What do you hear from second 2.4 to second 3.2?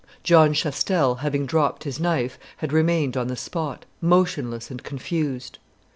had remained